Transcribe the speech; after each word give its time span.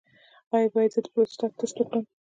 ایا 0.53 0.67
زه 0.69 0.71
باید 0.73 0.91
د 1.05 1.07
پروستات 1.13 1.51
ټسټ 1.59 1.77
وکړم؟ 1.79 2.03